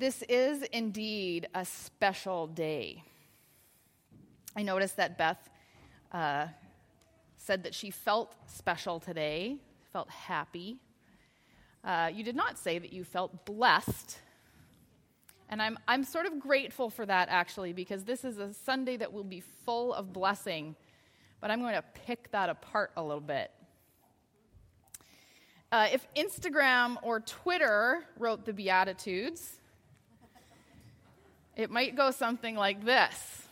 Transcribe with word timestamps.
This 0.00 0.22
is 0.30 0.62
indeed 0.72 1.46
a 1.54 1.62
special 1.66 2.46
day. 2.46 3.04
I 4.56 4.62
noticed 4.62 4.96
that 4.96 5.18
Beth 5.18 5.50
uh, 6.10 6.46
said 7.36 7.64
that 7.64 7.74
she 7.74 7.90
felt 7.90 8.34
special 8.46 8.98
today, 8.98 9.58
felt 9.92 10.08
happy. 10.08 10.78
Uh, 11.84 12.10
you 12.14 12.24
did 12.24 12.34
not 12.34 12.58
say 12.58 12.78
that 12.78 12.94
you 12.94 13.04
felt 13.04 13.44
blessed. 13.44 14.18
And 15.50 15.60
I'm, 15.60 15.78
I'm 15.86 16.04
sort 16.04 16.24
of 16.24 16.40
grateful 16.40 16.88
for 16.88 17.04
that, 17.04 17.28
actually, 17.28 17.74
because 17.74 18.04
this 18.04 18.24
is 18.24 18.38
a 18.38 18.54
Sunday 18.54 18.96
that 18.96 19.12
will 19.12 19.22
be 19.22 19.42
full 19.66 19.92
of 19.92 20.14
blessing. 20.14 20.76
But 21.42 21.50
I'm 21.50 21.60
going 21.60 21.74
to 21.74 21.84
pick 22.06 22.30
that 22.30 22.48
apart 22.48 22.92
a 22.96 23.02
little 23.02 23.20
bit. 23.20 23.50
Uh, 25.70 25.88
if 25.92 26.08
Instagram 26.16 26.96
or 27.02 27.20
Twitter 27.20 28.06
wrote 28.18 28.46
the 28.46 28.54
Beatitudes, 28.54 29.59
it 31.60 31.70
might 31.70 31.94
go 31.94 32.10
something 32.10 32.56
like 32.56 32.84
this 32.84 33.42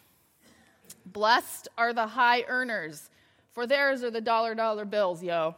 Blessed 1.04 1.68
are 1.76 1.92
the 1.92 2.06
high 2.06 2.44
earners, 2.48 3.10
for 3.52 3.66
theirs 3.66 4.02
are 4.02 4.10
the 4.10 4.20
dollar 4.20 4.54
dollar 4.54 4.84
bills, 4.84 5.22
yo. 5.22 5.54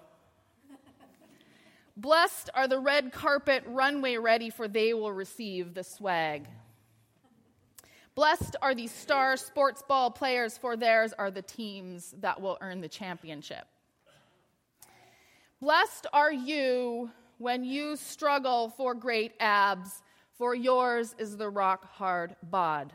Blessed 1.96 2.50
are 2.54 2.66
the 2.66 2.78
red 2.78 3.12
carpet 3.12 3.62
runway 3.66 4.16
ready, 4.16 4.48
for 4.48 4.68
they 4.68 4.94
will 4.94 5.12
receive 5.12 5.74
the 5.74 5.84
swag. 5.84 6.46
Blessed 8.14 8.56
are 8.62 8.74
the 8.74 8.86
star 8.86 9.36
sports 9.36 9.82
ball 9.86 10.10
players, 10.10 10.56
for 10.56 10.76
theirs 10.76 11.12
are 11.18 11.30
the 11.30 11.42
teams 11.42 12.14
that 12.20 12.40
will 12.40 12.56
earn 12.60 12.80
the 12.80 12.88
championship. 12.88 13.66
Blessed 15.60 16.06
are 16.12 16.32
you 16.32 17.10
when 17.38 17.64
you 17.64 17.96
struggle 17.96 18.70
for 18.70 18.94
great 18.94 19.32
abs 19.40 20.02
for 20.40 20.54
yours 20.54 21.14
is 21.18 21.36
the 21.36 21.50
rock 21.50 21.84
hard 21.96 22.34
bod. 22.42 22.94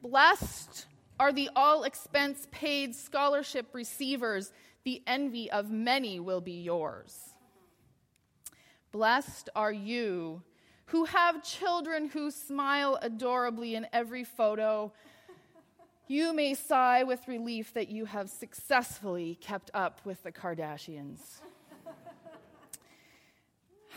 Blessed 0.00 0.86
are 1.18 1.32
the 1.32 1.50
all 1.56 1.82
expense 1.82 2.46
paid 2.52 2.94
scholarship 2.94 3.66
receivers, 3.72 4.52
the 4.84 5.02
envy 5.04 5.50
of 5.50 5.68
many 5.68 6.20
will 6.20 6.40
be 6.40 6.62
yours. 6.62 7.30
Blessed 8.92 9.50
are 9.56 9.72
you 9.72 10.42
who 10.86 11.06
have 11.06 11.42
children 11.42 12.08
who 12.10 12.30
smile 12.30 12.96
adorably 13.02 13.74
in 13.74 13.88
every 13.92 14.22
photo. 14.22 14.92
You 16.06 16.32
may 16.32 16.54
sigh 16.54 17.02
with 17.02 17.26
relief 17.26 17.74
that 17.74 17.88
you 17.88 18.04
have 18.04 18.30
successfully 18.30 19.36
kept 19.40 19.72
up 19.74 20.02
with 20.04 20.22
the 20.22 20.30
Kardashians. 20.30 21.40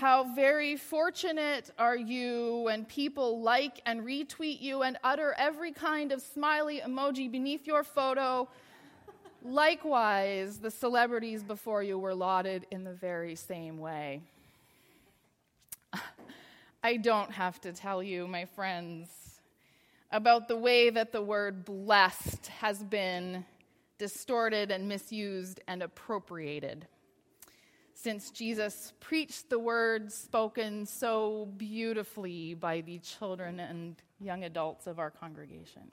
How 0.02 0.24
very 0.24 0.78
fortunate 0.78 1.70
are 1.78 1.96
you 1.96 2.62
when 2.66 2.86
people 2.86 3.40
like 3.40 3.84
and 3.86 4.02
retweet 4.02 4.60
you 4.60 4.82
and 4.82 4.98
utter 5.04 5.36
every 5.38 5.72
kind 5.72 6.12
of 6.12 6.24
smiley 6.24 6.82
emoji 6.84 7.32
beneath 7.32 7.68
your 7.68 7.84
photo. 7.84 8.50
Likewise, 9.44 10.58
the 10.58 10.72
celebrities 10.72 11.44
before 11.44 11.84
you 11.84 12.00
were 12.00 12.16
lauded 12.16 12.66
in 12.72 12.84
the 12.84 12.94
very 12.94 13.36
same 13.36 13.78
way. 13.78 14.24
I 16.84 16.98
don't 16.98 17.30
have 17.34 17.62
to 17.62 17.72
tell 17.72 18.02
you, 18.02 18.26
my 18.26 18.46
friends, 18.46 19.08
about 20.12 20.48
the 20.48 20.58
way 20.58 20.90
that 20.90 21.12
the 21.12 21.22
word 21.22 21.64
blessed 21.64 22.48
has 22.48 22.84
been 22.84 23.46
distorted 24.00 24.72
and 24.72 24.90
misused 24.90 25.60
and 25.68 25.84
appropriated 25.84 26.88
since 28.02 28.32
Jesus 28.32 28.94
preached 29.00 29.50
the 29.50 29.60
words 29.60 30.16
spoken 30.16 30.86
so 30.86 31.48
beautifully 31.58 32.56
by 32.56 32.82
the 32.82 32.98
children 33.00 33.60
and 33.60 33.96
young 34.20 34.44
adults 34.44 34.88
of 34.88 34.98
our 34.98 35.12
congregation. 35.12 35.92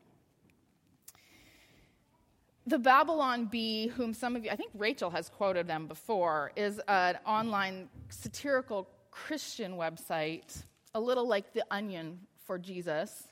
The 2.66 2.78
Babylon 2.78 3.46
Bee, 3.46 3.88
whom 3.88 4.14
some 4.14 4.36
of 4.36 4.44
you, 4.44 4.50
I 4.50 4.56
think 4.56 4.70
Rachel 4.74 5.10
has 5.10 5.28
quoted 5.28 5.66
them 5.66 5.86
before, 5.86 6.52
is 6.56 6.80
an 6.88 7.18
online 7.26 7.88
satirical 8.08 8.88
Christian 9.10 9.72
website, 9.76 10.64
a 10.94 11.00
little 11.00 11.26
like 11.26 11.52
The 11.52 11.64
Onion 11.70 12.20
for 12.46 12.58
Jesus. 12.58 13.28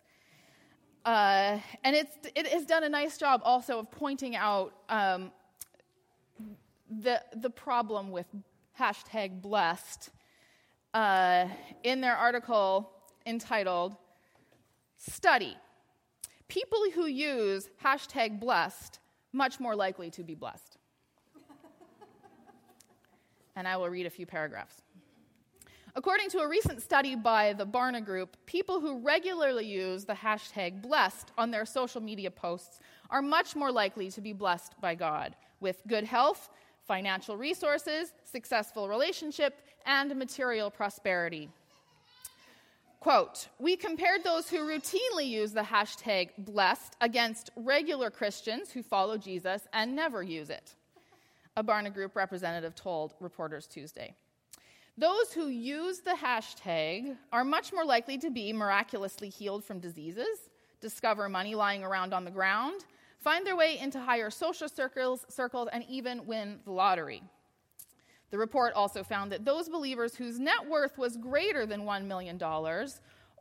Uh, 1.04 1.60
and 1.84 1.94
it's, 1.94 2.16
it 2.34 2.46
has 2.46 2.66
done 2.66 2.84
a 2.84 2.88
nice 2.88 3.16
job 3.16 3.40
also 3.44 3.78
of 3.78 3.90
pointing 3.90 4.36
out 4.36 4.74
um, 4.88 5.30
the, 6.90 7.22
the 7.34 7.50
problem 7.50 8.10
with 8.10 8.26
hashtag 8.78 9.40
blessed, 9.40 10.10
uh, 10.94 11.48
in 11.82 12.00
their 12.00 12.16
article 12.16 12.90
entitled 13.26 13.96
Study 14.96 15.56
People 16.48 16.78
who 16.94 17.06
use 17.06 17.68
hashtag 17.84 18.38
blessed 18.38 19.00
much 19.32 19.58
more 19.58 19.74
likely 19.74 20.10
to 20.10 20.22
be 20.22 20.34
blessed. 20.34 20.78
and 23.56 23.66
I 23.66 23.76
will 23.76 23.90
read 23.90 24.06
a 24.06 24.10
few 24.10 24.26
paragraphs. 24.26 24.82
According 25.96 26.28
to 26.30 26.40
a 26.40 26.48
recent 26.48 26.82
study 26.82 27.16
by 27.16 27.54
the 27.54 27.66
Barna 27.66 28.04
Group, 28.04 28.36
people 28.44 28.80
who 28.80 28.98
regularly 28.98 29.66
use 29.66 30.04
the 30.04 30.12
hashtag 30.12 30.82
blessed 30.82 31.32
on 31.38 31.50
their 31.50 31.64
social 31.64 32.02
media 32.02 32.30
posts 32.30 32.80
are 33.10 33.22
much 33.22 33.56
more 33.56 33.72
likely 33.72 34.10
to 34.10 34.20
be 34.20 34.32
blessed 34.32 34.78
by 34.80 34.94
God 34.94 35.34
with 35.58 35.82
good 35.88 36.04
health, 36.04 36.50
financial 36.86 37.36
resources, 37.36 38.12
successful 38.24 38.88
relationship, 38.88 39.58
and 39.84 40.14
material 40.16 40.70
prosperity. 40.70 41.48
Quote, 43.00 43.48
we 43.58 43.76
compared 43.76 44.24
those 44.24 44.48
who 44.48 44.58
routinely 44.58 45.26
use 45.26 45.52
the 45.52 45.62
hashtag 45.62 46.30
blessed 46.38 46.96
against 47.00 47.50
regular 47.54 48.10
Christians 48.10 48.72
who 48.72 48.82
follow 48.82 49.16
Jesus 49.16 49.62
and 49.72 49.94
never 49.94 50.22
use 50.22 50.50
it, 50.50 50.74
a 51.56 51.62
Barna 51.62 51.92
Group 51.92 52.16
representative 52.16 52.74
told 52.74 53.14
reporters 53.20 53.66
Tuesday. 53.66 54.14
Those 54.98 55.32
who 55.32 55.48
use 55.48 56.00
the 56.00 56.16
hashtag 56.20 57.16
are 57.30 57.44
much 57.44 57.72
more 57.72 57.84
likely 57.84 58.18
to 58.18 58.30
be 58.30 58.52
miraculously 58.52 59.28
healed 59.28 59.62
from 59.62 59.78
diseases, 59.78 60.48
discover 60.80 61.28
money 61.28 61.54
lying 61.54 61.84
around 61.84 62.14
on 62.14 62.24
the 62.24 62.30
ground, 62.30 62.86
find 63.26 63.44
their 63.44 63.56
way 63.56 63.76
into 63.76 63.98
higher 63.98 64.30
social 64.30 64.68
circles, 64.68 65.26
circles 65.28 65.68
and 65.72 65.84
even 65.88 66.24
win 66.28 66.60
the 66.64 66.70
lottery. 66.70 67.24
The 68.30 68.38
report 68.38 68.72
also 68.74 69.02
found 69.02 69.32
that 69.32 69.44
those 69.44 69.68
believers 69.68 70.14
whose 70.14 70.38
net 70.38 70.64
worth 70.68 70.96
was 70.96 71.16
greater 71.16 71.66
than 71.66 71.80
$1 71.80 72.04
million, 72.04 72.40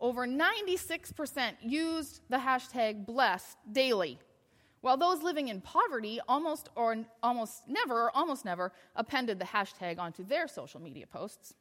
over 0.01 0.28
96% 0.28 1.53
used 1.62 2.22
the 2.29 2.38
hashtag 2.38 3.06
blessed 3.06 3.59
daily, 3.72 4.18
while 4.81 4.97
those 4.97 5.22
living 5.22 5.50
in 5.50 5.62
poverty 5.62 6.19
almost 6.28 6.69
or 6.75 7.06
almost 7.22 7.68
never 7.68 8.06
or 8.06 8.18
almost 8.18 8.44
never 8.44 8.74
appended 8.95 9.38
the 9.38 9.45
hashtag 9.45 10.00
onto 10.00 10.25
their 10.25 10.47
social 10.47 10.81
media 10.81 11.06
posts. 11.06 11.53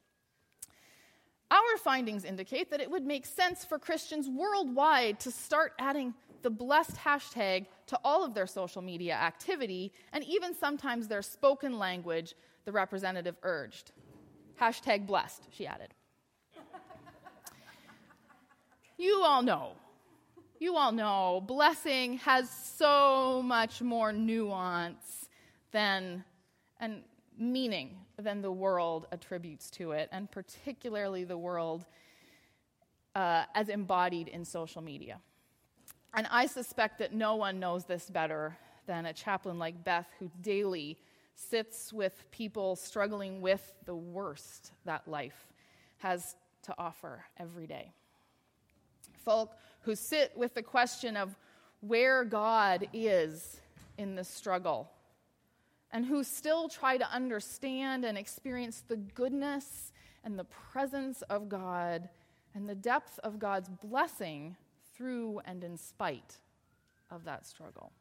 Our 1.51 1.77
findings 1.77 2.25
indicate 2.25 2.71
that 2.71 2.81
it 2.81 2.89
would 2.89 3.05
make 3.05 3.27
sense 3.27 3.63
for 3.63 3.77
Christians 3.77 4.27
worldwide 4.27 5.19
to 5.19 5.29
start 5.29 5.73
adding 5.77 6.15
the 6.41 6.49
blessed 6.49 6.95
hashtag 6.97 7.65
to 7.87 7.99
all 8.03 8.23
of 8.23 8.33
their 8.33 8.47
social 8.47 8.81
media 8.81 9.13
activity 9.13 9.91
and 10.13 10.23
even 10.23 10.55
sometimes 10.55 11.07
their 11.07 11.21
spoken 11.21 11.77
language, 11.77 12.33
the 12.65 12.71
representative 12.71 13.35
urged. 13.43 13.91
Hashtag 14.59 15.05
blessed, 15.05 15.43
she 15.51 15.67
added. 15.67 15.93
you 18.97 19.21
all 19.23 19.43
know, 19.43 19.73
you 20.59 20.75
all 20.77 20.91
know, 20.91 21.43
blessing 21.45 22.17
has 22.19 22.49
so 22.49 23.41
much 23.43 23.81
more 23.81 24.13
nuance 24.13 25.29
than 25.71 26.23
and 26.79 27.03
meaning 27.37 27.97
than 28.17 28.41
the 28.41 28.51
world 28.51 29.07
attributes 29.11 29.69
to 29.71 29.91
it, 29.91 30.09
and 30.11 30.31
particularly 30.31 31.23
the 31.23 31.37
world 31.37 31.85
uh, 33.15 33.43
as 33.53 33.69
embodied 33.69 34.27
in 34.27 34.45
social 34.45 34.81
media. 34.81 35.19
And 36.15 36.27
I 36.31 36.45
suspect 36.45 36.99
that 36.99 37.13
no 37.13 37.35
one 37.35 37.59
knows 37.59 37.83
this 37.83 38.09
better 38.09 38.57
than 38.87 39.05
a 39.05 39.13
chaplain 39.13 39.59
like 39.59 39.83
Beth, 39.83 40.07
who 40.17 40.31
daily 40.41 40.97
sits 41.35 41.91
with 41.91 42.23
people 42.31 42.77
struggling 42.77 43.41
with 43.41 43.73
the 43.85 43.95
worst 43.95 44.71
that 44.85 45.05
life 45.07 45.47
has 45.97 46.37
to 46.63 46.73
offer 46.77 47.25
every 47.37 47.67
day. 47.67 47.91
Folk 49.25 49.57
who 49.81 49.93
sit 49.93 50.31
with 50.37 50.53
the 50.53 50.63
question 50.63 51.17
of 51.17 51.35
where 51.81 52.23
God 52.23 52.87
is 52.93 53.59
in 53.97 54.15
the 54.15 54.23
struggle, 54.23 54.89
and 55.91 56.05
who 56.05 56.23
still 56.23 56.67
try 56.67 56.97
to 56.97 57.11
understand 57.11 58.03
and 58.05 58.17
experience 58.17 58.83
the 58.87 58.97
goodness 58.97 59.91
and 60.23 60.39
the 60.39 60.45
presence 60.45 61.21
of 61.23 61.47
God 61.47 62.09
and 62.53 62.67
the 62.67 62.75
depth 62.75 63.19
of 63.19 63.37
God's 63.37 63.69
blessing 63.69 64.55
through 64.95 65.41
and 65.45 65.63
in 65.63 65.77
spite 65.77 66.37
of 67.11 67.23
that 67.25 67.45
struggle. 67.45 67.91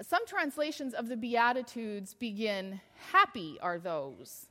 Some 0.00 0.26
translations 0.26 0.94
of 0.94 1.08
the 1.08 1.16
Beatitudes 1.16 2.14
begin, 2.14 2.80
Happy 3.12 3.58
are 3.60 3.78
those. 3.78 4.46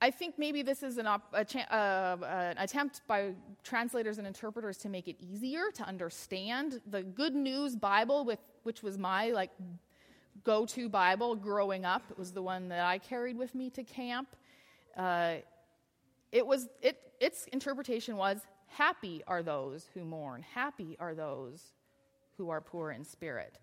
I 0.00 0.10
think 0.10 0.38
maybe 0.38 0.62
this 0.62 0.82
is 0.82 0.98
an, 0.98 1.06
op- 1.06 1.34
cha- 1.46 1.60
uh, 1.70 2.16
an 2.26 2.58
attempt 2.58 3.02
by 3.06 3.32
translators 3.62 4.18
and 4.18 4.26
interpreters 4.26 4.76
to 4.78 4.88
make 4.88 5.08
it 5.08 5.16
easier 5.20 5.70
to 5.74 5.82
understand. 5.84 6.80
The 6.90 7.02
Good 7.02 7.34
News 7.34 7.76
Bible, 7.76 8.24
with, 8.24 8.40
which 8.64 8.82
was 8.82 8.98
my 8.98 9.30
like 9.30 9.50
go-to 10.42 10.88
Bible 10.88 11.36
growing 11.36 11.84
up, 11.84 12.02
it 12.10 12.18
was 12.18 12.32
the 12.32 12.42
one 12.42 12.68
that 12.68 12.84
I 12.84 12.98
carried 12.98 13.38
with 13.38 13.54
me 13.54 13.70
to 13.70 13.82
camp. 13.82 14.28
Uh, 14.96 15.36
it 16.32 16.46
was 16.46 16.68
it, 16.82 17.00
its 17.20 17.46
interpretation 17.46 18.16
was 18.16 18.40
happy 18.66 19.22
are 19.26 19.42
those 19.42 19.88
who 19.94 20.04
mourn, 20.04 20.42
happy 20.42 20.96
are 20.98 21.14
those 21.14 21.72
who 22.36 22.50
are 22.50 22.60
poor 22.60 22.90
in 22.90 23.04
spirit. 23.04 23.58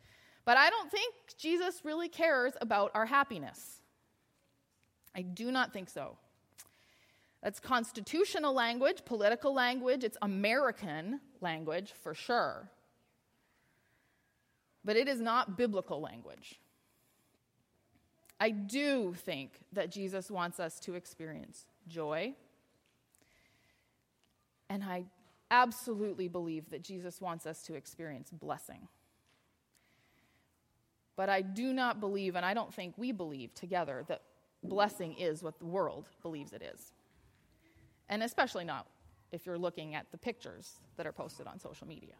But 0.45 0.57
I 0.57 0.69
don't 0.69 0.89
think 0.89 1.13
Jesus 1.37 1.81
really 1.83 2.09
cares 2.09 2.53
about 2.61 2.91
our 2.93 3.05
happiness. 3.05 3.81
I 5.15 5.21
do 5.21 5.51
not 5.51 5.73
think 5.73 5.89
so. 5.89 6.17
That's 7.43 7.59
constitutional 7.59 8.53
language, 8.53 9.03
political 9.05 9.53
language, 9.53 10.03
it's 10.03 10.17
American 10.21 11.19
language 11.41 11.93
for 12.01 12.13
sure. 12.13 12.69
But 14.85 14.95
it 14.95 15.07
is 15.07 15.19
not 15.19 15.57
biblical 15.57 16.01
language. 16.01 16.59
I 18.39 18.49
do 18.49 19.13
think 19.13 19.51
that 19.73 19.91
Jesus 19.91 20.31
wants 20.31 20.59
us 20.59 20.79
to 20.81 20.95
experience 20.95 21.67
joy. 21.87 22.33
And 24.71 24.83
I 24.83 25.03
absolutely 25.51 26.27
believe 26.27 26.71
that 26.71 26.81
Jesus 26.81 27.21
wants 27.21 27.45
us 27.45 27.61
to 27.63 27.75
experience 27.75 28.31
blessing. 28.31 28.87
But 31.15 31.29
I 31.29 31.41
do 31.41 31.73
not 31.73 31.99
believe, 31.99 32.35
and 32.35 32.43
I 32.43 32.55
don't 32.55 32.73
think 32.73 32.97
we 32.97 33.11
believe 33.11 33.53
together, 33.53 34.03
that 34.07 34.23
blessing 34.63 35.13
is 35.19 35.43
what 35.43 35.59
the 35.59 35.65
world 35.65 36.07
believes 36.23 36.53
it 36.53 36.63
is 36.63 36.93
and 38.11 38.21
especially 38.21 38.65
not 38.65 38.85
if 39.31 39.45
you're 39.45 39.57
looking 39.57 39.95
at 39.95 40.05
the 40.11 40.17
pictures 40.17 40.79
that 40.97 41.07
are 41.07 41.13
posted 41.13 41.47
on 41.47 41.57
social 41.57 41.87
media. 41.87 42.13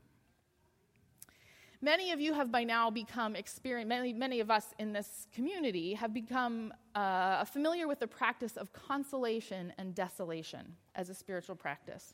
Many 1.81 2.11
of 2.11 2.21
you 2.21 2.33
have 2.33 2.51
by 2.51 2.63
now 2.63 2.89
become 2.89 3.35
experienced, 3.35 3.89
many, 3.89 4.13
many 4.13 4.39
of 4.39 4.49
us 4.49 4.67
in 4.79 4.93
this 4.93 5.27
community 5.33 5.93
have 5.95 6.13
become 6.13 6.73
uh, 6.95 7.43
familiar 7.43 7.87
with 7.87 7.99
the 7.99 8.07
practice 8.07 8.55
of 8.55 8.71
consolation 8.71 9.73
and 9.77 9.93
desolation 9.93 10.75
as 10.95 11.09
a 11.09 11.13
spiritual 11.13 11.55
practice. 11.55 12.13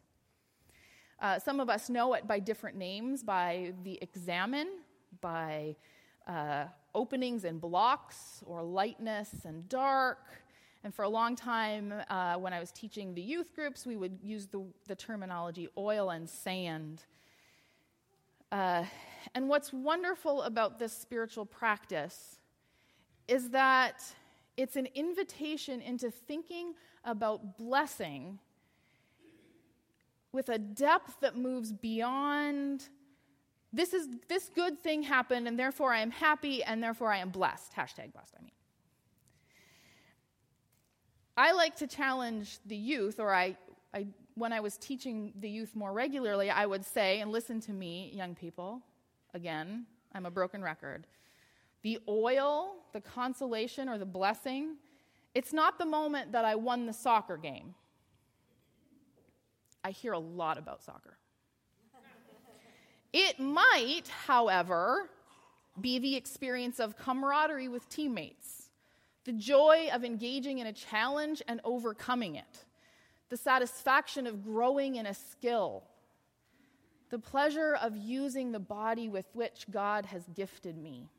Uh, 1.19 1.39
some 1.39 1.59
of 1.59 1.69
us 1.69 1.89
know 1.89 2.13
it 2.13 2.27
by 2.27 2.39
different 2.39 2.77
names 2.77 3.23
by 3.23 3.73
the 3.83 3.97
examen, 4.01 4.67
by 5.21 5.75
uh, 6.27 6.65
openings 6.93 7.43
and 7.43 7.59
blocks, 7.59 8.43
or 8.45 8.61
lightness 8.63 9.45
and 9.45 9.67
dark, 9.69 10.19
and 10.83 10.93
for 10.93 11.03
a 11.03 11.09
long 11.09 11.35
time, 11.35 11.93
uh, 12.09 12.35
when 12.35 12.53
I 12.53 12.59
was 12.59 12.71
teaching 12.71 13.13
the 13.13 13.21
youth 13.21 13.53
groups, 13.53 13.85
we 13.85 13.97
would 13.97 14.19
use 14.23 14.47
the, 14.47 14.63
the 14.87 14.95
terminology 14.95 15.67
oil 15.77 16.11
and 16.11 16.29
sand. 16.29 17.03
Uh, 18.51 18.85
and 19.35 19.49
what's 19.49 19.73
wonderful 19.73 20.43
about 20.43 20.79
this 20.79 20.93
spiritual 20.93 21.45
practice 21.45 22.39
is 23.27 23.49
that 23.49 24.01
it's 24.55 24.75
an 24.75 24.87
invitation 24.95 25.81
into 25.81 26.09
thinking 26.09 26.73
about 27.03 27.57
blessing 27.57 28.39
with 30.31 30.49
a 30.49 30.57
depth 30.57 31.19
that 31.21 31.35
moves 31.35 31.71
beyond 31.71 32.89
this 33.73 33.93
is 33.93 34.07
this 34.29 34.49
good 34.55 34.79
thing 34.79 35.03
happened 35.03 35.47
and 35.47 35.59
therefore 35.59 35.93
i 35.93 35.99
am 35.99 36.11
happy 36.11 36.63
and 36.63 36.81
therefore 36.81 37.11
i 37.11 37.17
am 37.17 37.29
blessed 37.29 37.73
hashtag 37.73 38.11
blessed 38.13 38.33
i 38.37 38.41
mean 38.41 38.51
I 41.37 41.51
like 41.51 41.75
to 41.75 41.87
challenge 41.87 42.57
the 42.65 42.75
youth, 42.75 43.19
or 43.19 43.31
I, 43.31 43.55
I, 43.93 44.07
when 44.33 44.51
I 44.51 44.59
was 44.59 44.75
teaching 44.75 45.33
the 45.39 45.47
youth 45.47 45.75
more 45.75 45.93
regularly, 45.93 46.49
I 46.49 46.65
would 46.65 46.83
say, 46.83 47.19
and 47.21 47.31
listen 47.31 47.61
to 47.61 47.71
me, 47.71 48.11
young 48.11 48.33
people, 48.33 48.81
again, 49.35 49.85
I'm 50.15 50.25
a 50.25 50.31
broken 50.31 50.63
record. 50.63 51.05
The 51.83 51.99
oil, 52.09 52.77
the 52.91 53.01
consolation, 53.01 53.87
or 53.87 53.99
the 53.99 54.05
blessing, 54.05 54.77
it's 55.35 55.53
not 55.53 55.77
the 55.77 55.85
moment 55.85 56.31
that 56.31 56.43
I 56.43 56.55
won 56.55 56.87
the 56.87 56.93
soccer 56.93 57.37
game. 57.37 57.75
I 59.87 59.91
hear 59.91 60.11
a 60.11 60.19
lot 60.19 60.57
about 60.57 60.83
soccer. 60.83 61.17
It 63.13 63.39
might, 63.39 64.09
however, 64.25 65.09
be 65.79 65.97
the 65.97 66.17
experience 66.17 66.81
of 66.81 66.97
camaraderie 66.97 67.69
with 67.69 67.87
teammates 67.87 68.69
the 69.23 69.31
joy 69.31 69.89
of 69.93 70.03
engaging 70.03 70.59
in 70.59 70.67
a 70.67 70.73
challenge 70.73 71.41
and 71.47 71.61
overcoming 71.63 72.35
it, 72.35 72.65
the 73.29 73.37
satisfaction 73.37 74.27
of 74.27 74.43
growing 74.43 74.95
in 74.95 75.05
a 75.05 75.13
skill, 75.13 75.83
the 77.09 77.19
pleasure 77.19 77.77
of 77.81 77.95
using 77.95 78.51
the 78.51 78.59
body 78.59 79.07
with 79.07 79.25
which 79.33 79.67
God 79.69 80.05
has 80.07 80.23
gifted 80.33 80.77
me. 80.77 81.09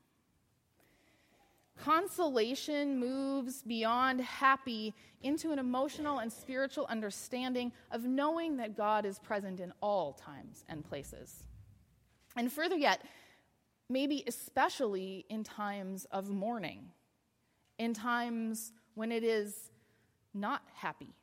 Consolation 1.83 2.99
moves 2.99 3.63
beyond 3.63 4.21
happy 4.21 4.95
into 5.23 5.53
an 5.53 5.59
emotional 5.59 6.19
and 6.19 6.33
spiritual 6.33 6.87
understanding 6.89 7.73
of 7.91 8.05
knowing 8.05 8.57
that 8.57 8.77
God 8.77 9.07
is 9.07 9.19
present 9.19 9.61
in 9.61 9.73
all 9.81 10.13
times 10.13 10.65
and 10.69 10.85
places. 10.85 11.45
And 12.37 12.53
further 12.53 12.77
yet, 12.77 13.03
maybe 13.89 14.25
especially 14.27 15.25
in 15.29 15.45
times 15.45 16.07
of 16.11 16.31
mourning 16.31 16.91
in 17.79 17.95
times 17.95 18.73
when 18.95 19.13
it 19.13 19.25
is 19.25 19.71
not 20.35 20.63
happy. 20.75 21.15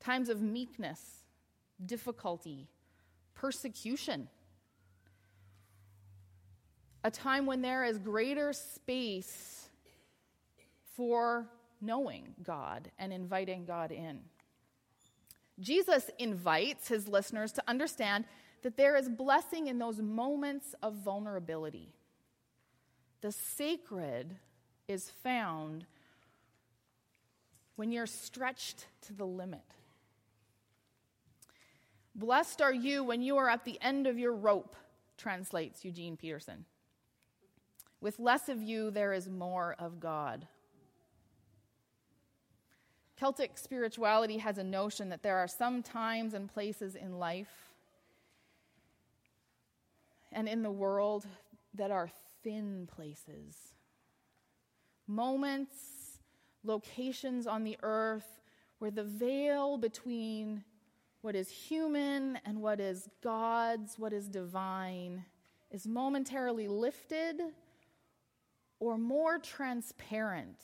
Times 0.00 0.28
of 0.28 0.40
meekness, 0.40 1.22
difficulty, 1.84 2.68
persecution. 3.34 4.28
A 7.06 7.10
time 7.10 7.46
when 7.46 7.62
there 7.62 7.84
is 7.84 7.98
greater 7.98 8.52
space 8.52 9.68
for 10.96 11.46
knowing 11.80 12.34
God 12.42 12.90
and 12.98 13.12
inviting 13.12 13.64
God 13.64 13.92
in. 13.92 14.22
Jesus 15.60 16.10
invites 16.18 16.88
his 16.88 17.06
listeners 17.06 17.52
to 17.52 17.62
understand 17.68 18.24
that 18.62 18.76
there 18.76 18.96
is 18.96 19.08
blessing 19.08 19.68
in 19.68 19.78
those 19.78 20.00
moments 20.00 20.74
of 20.82 20.94
vulnerability. 20.94 21.92
The 23.20 23.30
sacred 23.30 24.34
is 24.88 25.08
found 25.08 25.86
when 27.76 27.92
you're 27.92 28.06
stretched 28.06 28.86
to 29.02 29.12
the 29.12 29.26
limit. 29.26 29.62
Blessed 32.16 32.60
are 32.60 32.74
you 32.74 33.04
when 33.04 33.22
you 33.22 33.36
are 33.36 33.48
at 33.48 33.64
the 33.64 33.78
end 33.80 34.08
of 34.08 34.18
your 34.18 34.34
rope, 34.34 34.74
translates 35.16 35.84
Eugene 35.84 36.16
Peterson. 36.16 36.64
With 38.00 38.18
less 38.18 38.48
of 38.48 38.62
you, 38.62 38.90
there 38.90 39.12
is 39.12 39.28
more 39.28 39.74
of 39.78 40.00
God. 40.00 40.46
Celtic 43.16 43.56
spirituality 43.56 44.38
has 44.38 44.58
a 44.58 44.64
notion 44.64 45.08
that 45.08 45.22
there 45.22 45.38
are 45.38 45.48
some 45.48 45.82
times 45.82 46.34
and 46.34 46.52
places 46.52 46.94
in 46.94 47.18
life 47.18 47.70
and 50.30 50.46
in 50.48 50.62
the 50.62 50.70
world 50.70 51.26
that 51.74 51.90
are 51.90 52.10
thin 52.42 52.86
places 52.94 53.74
moments, 55.06 56.18
locations 56.64 57.46
on 57.46 57.64
the 57.64 57.78
earth 57.82 58.40
where 58.78 58.90
the 58.90 59.04
veil 59.04 59.78
between 59.78 60.64
what 61.22 61.34
is 61.34 61.48
human 61.48 62.38
and 62.44 62.60
what 62.60 62.80
is 62.80 63.08
God's, 63.22 63.98
what 63.98 64.12
is 64.12 64.28
divine, 64.28 65.24
is 65.70 65.86
momentarily 65.86 66.68
lifted 66.68 67.40
or 68.78 68.98
more 68.98 69.38
transparent. 69.38 70.58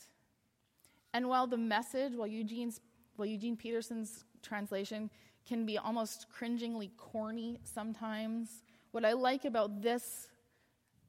And 1.15 1.29
while 1.29 1.47
the 1.47 1.57
message, 1.57 2.15
while 2.15 2.27
Eugene's, 2.27 2.81
while 3.17 3.27
Eugene 3.27 3.57
Peterson's 3.57 4.25
translation 4.43 5.11
can 5.47 5.67
be 5.67 5.79
almost 5.79 6.27
cringingly 6.31 6.91
corny 6.97 7.59
sometimes, 7.65 8.63
what 8.93 9.05
I 9.05 9.13
like 9.13 9.45
about 9.45 9.83
this, 9.83 10.29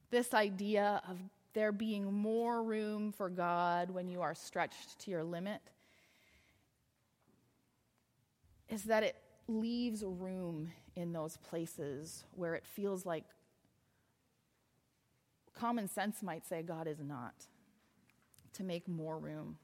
this 0.09 0.33
idea 0.33 1.01
of 1.07 1.19
there 1.53 1.71
being 1.71 2.11
more 2.11 2.63
room 2.63 3.11
for 3.11 3.29
God 3.29 3.91
when 3.91 4.07
you 4.07 4.21
are 4.21 4.33
stretched 4.33 4.99
to 5.01 5.11
your 5.11 5.23
limit 5.23 5.61
is 8.69 8.83
that 8.83 9.03
it 9.03 9.15
leaves 9.47 10.03
room 10.03 10.71
in 10.95 11.13
those 11.13 11.37
places 11.37 12.23
where 12.31 12.55
it 12.55 12.65
feels 12.65 13.05
like 13.05 13.25
common 15.53 15.87
sense 15.87 16.21
might 16.23 16.45
say 16.45 16.61
God 16.61 16.87
is 16.87 16.99
not, 17.01 17.47
to 18.53 18.63
make 18.63 18.87
more 18.87 19.17
room. 19.17 19.57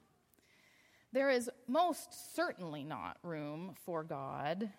There 1.11 1.29
is 1.29 1.49
most 1.67 2.35
certainly 2.35 2.83
not 2.83 3.17
room 3.23 3.75
for 3.85 4.03
God 4.03 4.69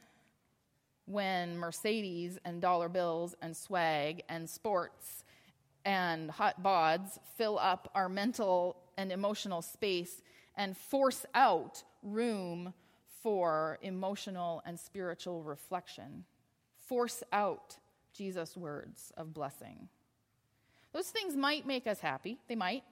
when 1.06 1.58
Mercedes 1.58 2.38
and 2.44 2.62
dollar 2.62 2.88
bills 2.88 3.34
and 3.42 3.56
swag 3.56 4.22
and 4.28 4.48
sports 4.48 5.24
and 5.84 6.30
hot 6.30 6.62
bods 6.62 7.18
fill 7.36 7.58
up 7.58 7.90
our 7.94 8.08
mental 8.08 8.76
and 8.96 9.10
emotional 9.10 9.62
space 9.62 10.22
and 10.56 10.76
force 10.76 11.26
out 11.34 11.82
room 12.02 12.72
for 13.22 13.78
emotional 13.82 14.62
and 14.64 14.78
spiritual 14.78 15.42
reflection. 15.42 16.24
Force 16.86 17.22
out 17.32 17.76
Jesus' 18.12 18.56
words 18.56 19.12
of 19.16 19.34
blessing. 19.34 19.88
Those 20.92 21.08
things 21.08 21.36
might 21.36 21.66
make 21.66 21.86
us 21.86 22.00
happy, 22.00 22.38
they 22.48 22.56
might, 22.56 22.82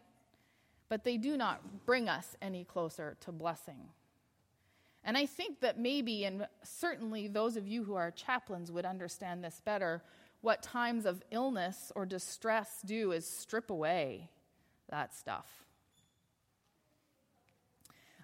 but 0.88 1.04
they 1.04 1.16
do 1.16 1.36
not 1.36 1.84
bring 1.84 2.08
us 2.08 2.36
any 2.40 2.64
closer 2.64 3.16
to 3.20 3.32
blessing. 3.32 3.88
And 5.04 5.16
I 5.16 5.26
think 5.26 5.60
that 5.60 5.78
maybe, 5.78 6.24
and 6.24 6.46
certainly 6.62 7.28
those 7.28 7.56
of 7.56 7.66
you 7.66 7.84
who 7.84 7.94
are 7.94 8.10
chaplains 8.10 8.70
would 8.70 8.84
understand 8.84 9.42
this 9.42 9.60
better, 9.64 10.02
what 10.40 10.62
times 10.62 11.06
of 11.06 11.22
illness 11.30 11.90
or 11.94 12.06
distress 12.06 12.82
do 12.84 13.12
is 13.12 13.26
strip 13.26 13.70
away 13.70 14.28
that 14.90 15.14
stuff. 15.14 15.64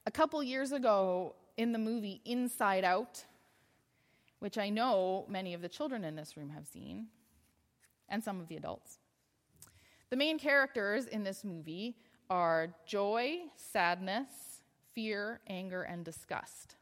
A 0.07 0.11
couple 0.11 0.43
years 0.43 0.73
ago, 0.73 1.35
in 1.57 1.73
the 1.73 1.78
movie 1.78 2.21
Inside 2.25 2.85
Out, 2.85 3.25
which 4.40 4.59
I 4.59 4.69
know 4.69 5.25
many 5.28 5.54
of 5.54 5.62
the 5.62 5.69
children 5.69 6.04
in 6.04 6.16
this 6.16 6.37
room 6.37 6.50
have 6.50 6.66
seen, 6.66 7.07
and 8.09 8.23
some 8.23 8.40
of 8.40 8.49
the 8.49 8.57
adults, 8.57 8.99
the 10.14 10.18
main 10.18 10.38
characters 10.38 11.09
in 11.09 11.25
this 11.25 11.42
movie 11.42 11.97
are 12.30 12.73
joy, 12.87 13.38
sadness, 13.56 14.28
fear, 14.92 15.40
anger, 15.49 15.83
and 15.83 16.04
disgust. 16.04 16.76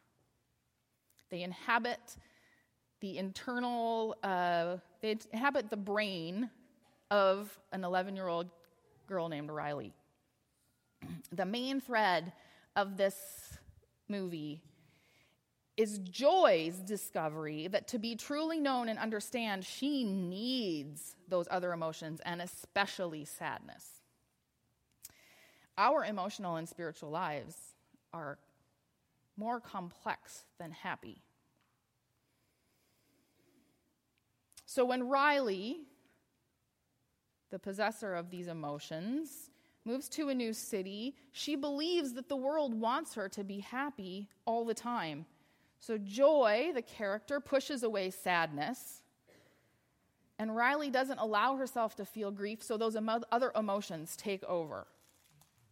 They 1.30 1.40
inhabit 1.42 2.18
the 3.00 3.16
internal, 3.16 4.18
uh, 4.22 4.76
they 5.00 5.16
inhabit 5.32 5.70
the 5.70 5.78
brain 5.78 6.50
of 7.10 7.58
an 7.72 7.84
11 7.84 8.16
year 8.16 8.28
old 8.28 8.50
girl 9.06 9.30
named 9.30 9.50
Riley. 9.50 9.94
the 11.32 11.46
main 11.46 11.80
thread 11.80 12.34
of 12.76 12.98
this 12.98 13.56
movie 14.10 14.60
is 15.76 15.98
Joy's 15.98 16.76
discovery 16.76 17.66
that 17.68 17.88
to 17.88 17.98
be 17.98 18.14
truly 18.14 18.60
known 18.60 18.88
and 18.88 18.98
understand, 18.98 19.64
she 19.64 20.04
needs 20.04 21.16
those 21.28 21.48
other 21.50 21.72
emotions 21.72 22.20
and 22.24 22.42
especially 22.42 23.24
sadness. 23.24 24.02
Our 25.78 26.04
emotional 26.04 26.56
and 26.56 26.68
spiritual 26.68 27.10
lives 27.10 27.56
are 28.12 28.38
more 29.36 29.60
complex 29.60 30.44
than 30.58 30.70
happy. 30.70 31.22
So 34.66 34.84
when 34.84 35.08
Riley, 35.08 35.80
the 37.50 37.58
possessor 37.58 38.14
of 38.14 38.30
these 38.30 38.46
emotions, 38.46 39.50
moves 39.84 40.08
to 40.10 40.28
a 40.28 40.34
new 40.34 40.52
city, 40.52 41.16
she 41.32 41.56
believes 41.56 42.12
that 42.12 42.28
the 42.28 42.36
world 42.36 42.78
wants 42.78 43.14
her 43.14 43.28
to 43.30 43.42
be 43.42 43.60
happy 43.60 44.28
all 44.46 44.64
the 44.64 44.74
time. 44.74 45.26
So 45.82 45.98
Joy, 45.98 46.70
the 46.72 46.80
character, 46.80 47.40
pushes 47.40 47.82
away 47.82 48.10
sadness. 48.10 49.02
And 50.38 50.54
Riley 50.54 50.90
doesn't 50.90 51.18
allow 51.18 51.56
herself 51.56 51.96
to 51.96 52.04
feel 52.04 52.30
grief, 52.30 52.62
so 52.62 52.76
those 52.76 52.94
emo- 52.94 53.22
other 53.32 53.50
emotions 53.56 54.16
take 54.16 54.44
over 54.44 54.86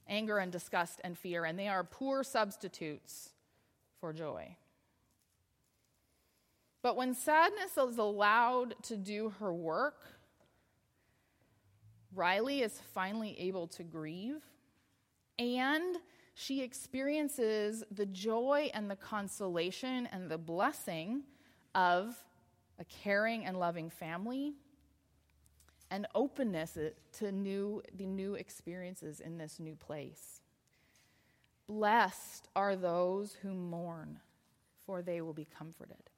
anger 0.09 0.39
and 0.39 0.51
disgust 0.51 1.01
and 1.05 1.17
fear, 1.17 1.45
and 1.45 1.57
they 1.57 1.69
are 1.69 1.85
poor 1.85 2.25
substitutes 2.25 3.31
for 4.01 4.13
joy. 4.13 4.57
But 6.83 6.97
when 6.97 7.15
sadness 7.15 7.79
is 7.79 7.99
allowed 7.99 8.75
to 8.85 8.97
do 8.97 9.33
her 9.39 9.53
work, 9.55 10.09
Riley 12.13 12.63
is 12.63 12.81
finally 12.93 13.39
able 13.39 13.69
to 13.69 13.85
grieve, 13.85 14.43
and 15.39 15.97
she 16.41 16.63
experiences 16.63 17.85
the 17.91 18.07
joy 18.07 18.71
and 18.73 18.91
the 18.91 18.97
consolation 18.97 20.09
and 20.11 20.31
the 20.31 20.39
blessing 20.39 21.23
of 21.75 22.17
a 22.79 22.85
caring 22.85 23.45
and 23.45 23.61
loving 23.61 23.91
family 23.91 24.55
and 25.91 26.07
openness 26.15 26.79
to 27.13 27.31
new, 27.31 27.83
the 27.99 28.07
new 28.07 28.37
experiences 28.37 29.21
in 29.21 29.37
this 29.37 29.61
new 29.61 29.75
place. 29.75 30.41
Blessed 31.67 32.49
are 32.57 32.75
those 32.75 33.35
who 33.43 33.53
mourn, 33.53 34.19
for 34.87 35.03
they 35.03 35.21
will 35.21 35.35
be 35.35 35.47
comforted. 35.59 36.09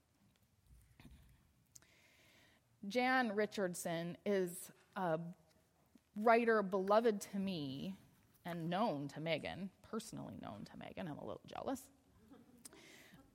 Jan 2.87 3.35
Richardson 3.35 4.17
is 4.25 4.71
a 4.95 5.19
writer 6.15 6.63
beloved 6.63 7.21
to 7.33 7.39
me 7.39 7.97
and 8.47 8.71
known 8.71 9.09
to 9.09 9.21
Megan, 9.21 9.71
personally 9.93 10.39
known 10.41 10.65
to 10.65 10.79
Megan. 10.79 11.07
I'm 11.07 11.19
a 11.19 11.25
little 11.25 11.43
jealous. 11.47 11.83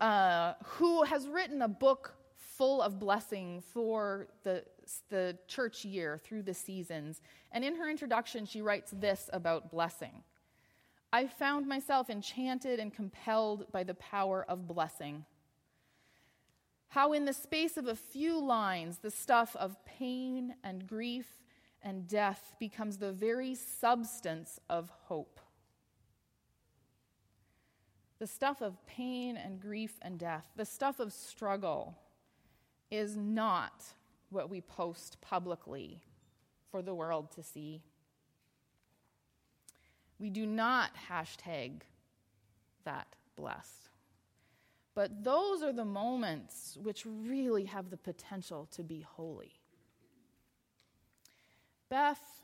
Uh, 0.01 0.53
who 0.65 1.03
has 1.03 1.27
written 1.27 1.61
a 1.61 1.67
book 1.67 2.15
full 2.35 2.81
of 2.81 2.99
blessing 2.99 3.61
for 3.61 4.27
the, 4.43 4.63
the 5.09 5.37
church 5.47 5.85
year 5.85 6.17
through 6.17 6.41
the 6.41 6.55
seasons. 6.55 7.21
And 7.51 7.63
in 7.63 7.75
her 7.75 7.87
introduction, 7.87 8.47
she 8.47 8.63
writes 8.63 8.91
this 8.91 9.29
about 9.31 9.69
blessing 9.69 10.23
I 11.13 11.27
found 11.27 11.67
myself 11.67 12.09
enchanted 12.09 12.79
and 12.79 12.93
compelled 12.93 13.71
by 13.71 13.83
the 13.83 13.93
power 13.93 14.43
of 14.49 14.67
blessing. 14.67 15.25
How, 16.89 17.13
in 17.13 17.25
the 17.25 17.33
space 17.33 17.77
of 17.77 17.87
a 17.87 17.95
few 17.95 18.39
lines, 18.39 18.97
the 18.97 19.11
stuff 19.11 19.55
of 19.55 19.85
pain 19.85 20.55
and 20.63 20.87
grief 20.87 21.27
and 21.81 22.07
death 22.07 22.55
becomes 22.59 22.97
the 22.97 23.11
very 23.11 23.55
substance 23.55 24.59
of 24.69 24.89
hope. 25.05 25.39
The 28.19 28.27
stuff 28.27 28.61
of 28.61 28.85
pain 28.87 29.37
and 29.37 29.59
grief 29.59 29.99
and 30.01 30.17
death, 30.17 30.47
the 30.55 30.65
stuff 30.65 30.99
of 30.99 31.13
struggle, 31.13 31.97
is 32.89 33.15
not 33.15 33.83
what 34.29 34.49
we 34.49 34.61
post 34.61 35.21
publicly 35.21 36.01
for 36.71 36.81
the 36.81 36.95
world 36.95 37.31
to 37.31 37.43
see. 37.43 37.81
We 40.19 40.29
do 40.29 40.45
not 40.45 40.91
hashtag 41.09 41.81
that 42.85 43.07
blessed. 43.35 43.89
But 44.95 45.23
those 45.23 45.61
are 45.61 45.73
the 45.73 45.85
moments 45.85 46.75
which 46.81 47.05
really 47.05 47.65
have 47.65 47.91
the 47.91 47.97
potential 47.97 48.67
to 48.71 48.83
be 48.83 49.01
holy. 49.01 49.53
Beth, 51.87 52.41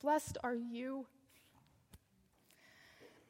blessed 0.00 0.36
are 0.42 0.56
you. 0.56 1.06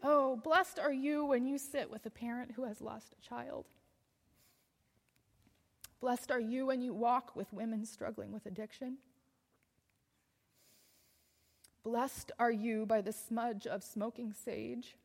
Oh, 0.02 0.36
blessed 0.36 0.78
are 0.78 0.92
you 0.92 1.24
when 1.24 1.46
you 1.46 1.58
sit 1.58 1.90
with 1.90 2.04
a 2.06 2.10
parent 2.10 2.52
who 2.56 2.64
has 2.64 2.80
lost 2.80 3.14
a 3.14 3.28
child. 3.28 3.66
Blessed 6.00 6.32
are 6.32 6.40
you 6.40 6.66
when 6.66 6.82
you 6.82 6.92
walk 6.92 7.36
with 7.36 7.52
women 7.52 7.86
struggling 7.86 8.32
with 8.32 8.46
addiction. 8.46 8.96
Blessed 11.84 12.32
are 12.38 12.50
you 12.50 12.86
by 12.86 13.00
the 13.00 13.12
smudge 13.12 13.66
of 13.66 13.84
smoking 13.84 14.32
sage. 14.32 14.96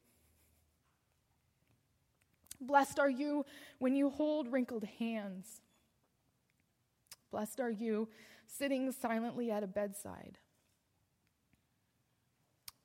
Blessed 2.59 2.97
are 2.97 3.09
you 3.09 3.45
when 3.77 3.95
you 3.95 4.09
hold 4.09 4.51
wrinkled 4.51 4.85
hands. 4.97 5.61
Blessed 7.29 7.59
are 7.59 7.69
you 7.69 8.07
sitting 8.47 8.91
silently 8.91 9.51
at 9.51 9.61
a 9.61 9.67
bedside. 9.67 10.39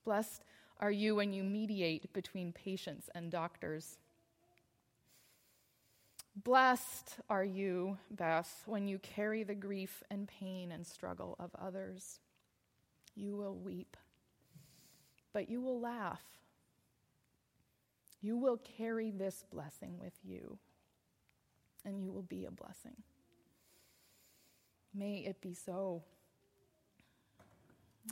Blessed 0.05 0.43
are 0.83 0.91
you 0.91 1.15
when 1.15 1.33
you 1.33 1.45
mediate 1.45 2.13
between 2.13 2.53
patients 2.53 3.09
and 3.15 3.31
doctors. 3.31 3.99
Blessed 6.35 7.19
are 7.31 7.45
you, 7.45 7.99
Beth, 8.11 8.65
when 8.67 8.89
you 8.89 8.99
carry 8.99 9.45
the 9.45 9.55
grief 9.55 10.03
and 10.11 10.27
pain 10.27 10.73
and 10.73 10.85
struggle 10.85 11.37
of 11.39 11.51
others. 11.55 12.19
You 13.15 13.37
will 13.37 13.55
weep, 13.55 13.97
but 15.33 15.49
you 15.49 15.61
will 15.61 15.81
laugh. 15.81 16.23
You 18.21 18.37
will 18.37 18.57
carry 18.57 19.13
this 19.13 19.45
blessing 19.53 19.99
with 20.01 20.15
you, 20.25 20.59
and 21.85 22.03
you 22.03 22.11
will 22.11 22.23
be 22.23 22.45
a 22.45 22.51
blessing. 22.51 22.97
May 24.93 25.19
it 25.19 25.41
be 25.41 25.55
so. 25.55 26.03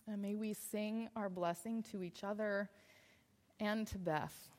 And 0.06 0.23
may 0.23 0.37
we 0.37 0.54
sing 0.54 1.09
our 1.16 1.28
blessing 1.28 1.82
to 1.90 2.02
each 2.02 2.25
other 2.25 2.70
and 3.59 3.87
to 3.88 3.99
Beth. 3.99 4.50